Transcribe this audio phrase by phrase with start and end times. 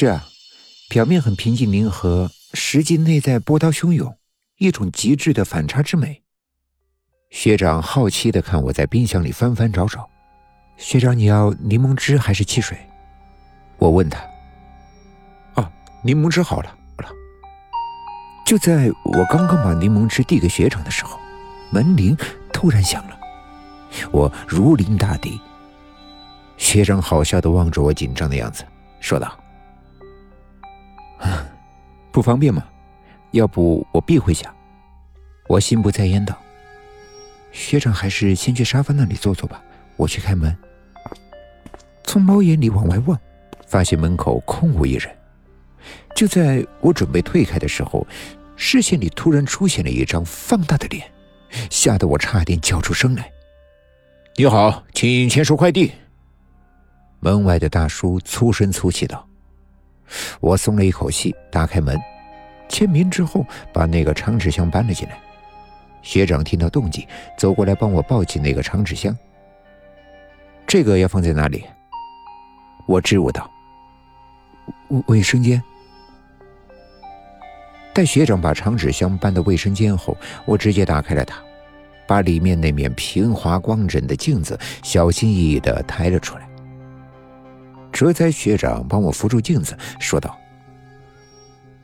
[0.00, 0.24] 是啊，
[0.88, 4.16] 表面很平静宁和，实际内在波涛汹涌，
[4.56, 6.22] 一种极致的反差之美。
[7.28, 10.08] 学长好奇的看我在冰箱里翻翻找找。
[10.78, 12.78] 学长，你要柠檬汁还是汽水？
[13.76, 14.18] 我问他。
[15.56, 15.70] 哦，
[16.02, 16.74] 柠檬汁好了。
[16.96, 17.12] 好了。
[18.46, 21.18] 就在我刚刚把柠檬汁递给学长的时候，
[21.70, 22.16] 门铃
[22.54, 23.20] 突然响了。
[24.10, 25.38] 我如临大敌。
[26.56, 28.64] 学长好笑的望着我紧张的样子，
[28.98, 29.38] 说道
[32.12, 32.64] ：“不方便吗？
[33.32, 34.52] 要不我避讳下。”
[35.48, 36.36] 我心不在焉道
[37.50, 39.62] ：“学长还是先去沙发那里坐坐吧，
[39.96, 40.56] 我去开门。”
[42.04, 43.18] 从猫眼里往外望，
[43.66, 45.10] 发现门口空无一人。
[46.14, 48.06] 就在我准备退开的时候，
[48.56, 51.08] 视线里突然出现了一张放大的脸，
[51.70, 53.30] 吓得我差点叫出声来。
[54.36, 55.92] “你好，请签收快递。”
[57.20, 59.26] 门外的大叔粗声粗气道。
[60.40, 61.98] 我松了一口气，打开门，
[62.68, 65.18] 签名之后，把那个长纸箱搬了进来。
[66.02, 69.16] 学长听到动静，走过来帮我抱起那个长纸箱。
[70.66, 71.64] 这个要放在哪里？
[72.86, 73.50] 我支吾道
[75.06, 75.62] ：“卫生间。”
[77.92, 81.36] 待学长把长纸箱搬到卫生间后，我直接打开了它，
[82.06, 86.48] 把里面那面平滑光整的镜子小心翼翼的抬了出来。
[88.00, 90.40] 哲哉学长帮我扶住镜子，说道：“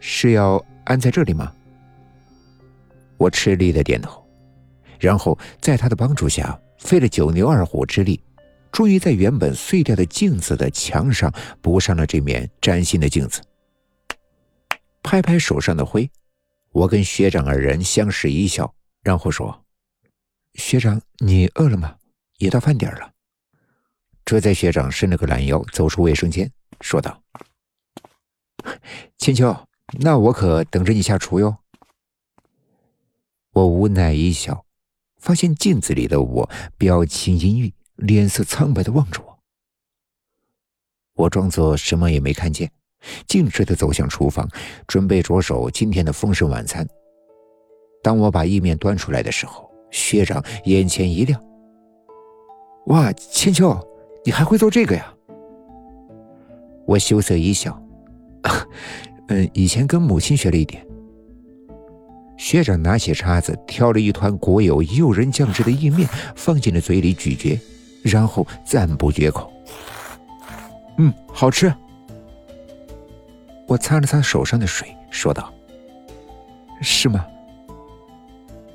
[0.00, 1.52] 是要安在这里吗？”
[3.18, 4.26] 我吃力的点头，
[4.98, 8.18] 然后在他的帮助下，费了九牛二虎之力。
[8.72, 13.42] 终于在原本碎掉的镜子的墙上补上了这面崭新的镜子。
[15.02, 16.10] 拍拍手上的灰，
[16.72, 19.62] 我跟学长二人相视一笑，然后说
[20.56, 21.96] ：“学长，你饿了吗？
[22.38, 23.10] 也到饭点了。”
[24.28, 27.22] 车载学长伸了个懒腰，走出卫生间，说道
[29.16, 29.56] ：“千秋，
[30.00, 31.56] 那我可等着你下厨哟。”
[33.52, 34.66] 我无奈一笑，
[35.16, 37.72] 发现镜子里的我表情阴郁。
[37.96, 39.38] 脸色苍白的望着我，
[41.14, 42.70] 我装作什么也没看见，
[43.26, 44.46] 径直的走向厨房，
[44.86, 46.86] 准备着手今天的丰盛晚餐。
[48.02, 51.42] 当我把意面端出来的时候，学长眼前一亮
[52.88, 53.74] ：“哇，千秋，
[54.28, 55.10] 你还会做这个呀？”
[56.84, 57.82] 我羞涩一笑
[59.28, 60.86] ：“嗯， 以前跟母亲学了一点。”
[62.36, 66.06] 学长拿起叉子，挑了一团裹有诱人酱汁的意面，
[66.36, 67.58] 放进了嘴里咀嚼。
[68.04, 69.50] 然后赞不绝口。
[70.98, 71.72] 嗯，好吃。
[73.66, 75.50] 我擦了擦手上的水，说道
[76.82, 77.24] ：“是吗？”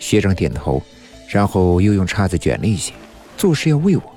[0.00, 0.82] 学长点头，
[1.28, 2.94] 然后又用叉子卷了一些，
[3.36, 4.11] 做事要喂我。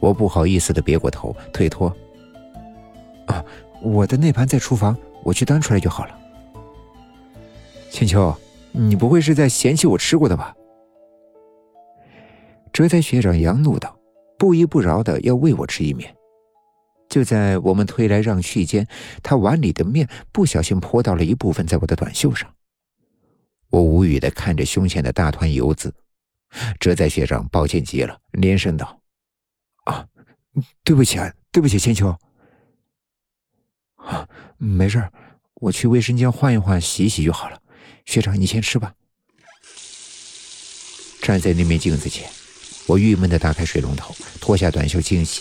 [0.00, 1.94] 我不好意思的别过头，推脱
[3.26, 3.44] ：“啊，
[3.82, 6.18] 我的那盘在厨房，我去端出来就好了。”
[7.90, 8.34] 千秋，
[8.72, 10.54] 你不会是在嫌弃我吃过的吧？
[12.72, 13.98] 哲才学长扬怒道。
[14.36, 16.12] 不依不饶的要喂我吃一面，
[17.08, 18.86] 就在我们推来让去间，
[19.22, 22.52] 他碗里的面不小心泼到了一部分在我的短袖上。
[23.70, 25.94] 我无语的看着胸前的大团油渍，
[26.80, 29.00] 哲在学长抱歉极了，连声道：“，
[30.82, 32.08] 对不起啊，对不起，千秋。
[33.96, 34.28] 啊，
[34.58, 35.10] 没事
[35.54, 37.60] 我去卫生间换一换，洗洗就好了。
[38.04, 38.94] 学长，你先吃吧。”
[41.22, 42.30] 站在那面镜子前。
[42.86, 45.40] 我郁闷的打开水龙头，脱下短袖清洗。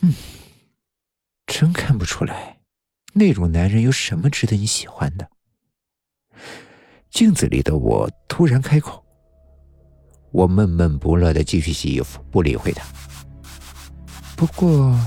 [0.00, 0.14] 嗯，
[1.46, 2.58] 真看不出来，
[3.12, 5.28] 那种男人有什么值得你喜欢的。
[7.10, 9.04] 镜子里的我突然开口。
[10.30, 12.82] 我闷闷不乐的继续洗衣服，不理会他。
[14.42, 14.98] 不过，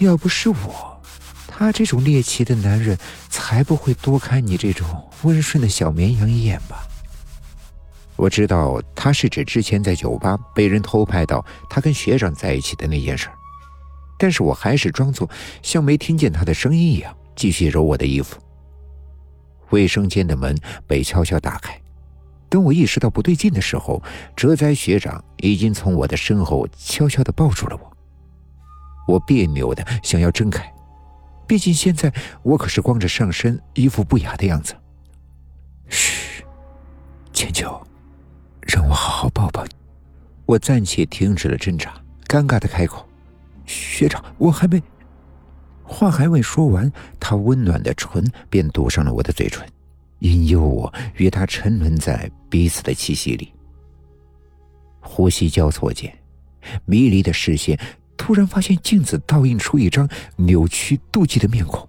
[0.00, 1.00] 要不是我，
[1.46, 2.98] 他这种猎奇的男人
[3.30, 6.84] 才不会多看你这种温顺的小绵羊一眼吧。
[8.16, 13.28] 我知道他是指之前在酒吧被人偷拍到他跟学长在一起的那件事，
[14.18, 15.30] 但是我还是装作
[15.62, 18.40] 像没听见他的声音一样，继续揉我的衣服。
[19.70, 21.80] 卫生间的门被悄悄打开，
[22.48, 24.02] 等我意识到不对劲的时候，
[24.34, 27.97] 哲哉学长已经从我的身后悄悄地抱住了我。
[29.08, 30.70] 我别扭的想要睁开，
[31.46, 32.12] 毕竟现在
[32.42, 34.76] 我可是光着上身，一副不雅的样子。
[35.88, 36.44] 嘘，
[37.32, 37.74] 千秋。
[38.60, 39.70] 让我好好抱抱你。
[40.44, 41.94] 我暂且停止了挣扎，
[42.26, 43.08] 尴尬的开口
[43.64, 44.78] ：“学长，我还没……”
[45.82, 49.66] 话还未说完，他温暖的唇便堵上了我的嘴唇，
[50.18, 53.54] 引诱我与他沉沦在彼此的气息里。
[55.00, 56.14] 呼吸交错间，
[56.84, 57.78] 迷离的视线
[58.18, 60.06] 突然发现镜子倒映出一张
[60.36, 61.88] 扭曲妒忌的面孔，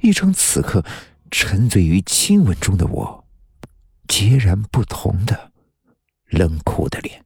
[0.00, 0.82] 一张此刻
[1.30, 3.24] 沉醉于亲吻中的我
[4.06, 5.52] 截然不同的
[6.30, 7.22] 冷酷的脸。